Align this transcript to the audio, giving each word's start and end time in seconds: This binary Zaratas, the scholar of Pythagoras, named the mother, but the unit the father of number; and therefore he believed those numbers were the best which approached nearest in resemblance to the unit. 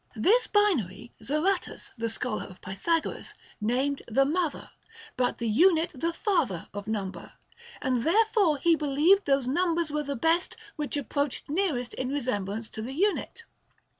This 0.15 0.47
binary 0.47 1.13
Zaratas, 1.23 1.91
the 1.95 2.09
scholar 2.09 2.45
of 2.45 2.59
Pythagoras, 2.59 3.35
named 3.61 4.01
the 4.07 4.25
mother, 4.25 4.71
but 5.15 5.37
the 5.37 5.47
unit 5.47 5.91
the 5.93 6.11
father 6.11 6.67
of 6.73 6.87
number; 6.87 7.33
and 7.83 8.01
therefore 8.01 8.57
he 8.57 8.75
believed 8.75 9.25
those 9.25 9.47
numbers 9.47 9.91
were 9.91 10.01
the 10.01 10.15
best 10.15 10.57
which 10.75 10.97
approached 10.97 11.49
nearest 11.49 11.93
in 11.93 12.09
resemblance 12.09 12.67
to 12.69 12.81
the 12.81 12.93
unit. 12.93 13.43